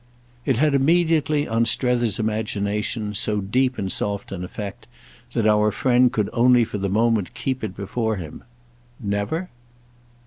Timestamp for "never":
8.99-9.51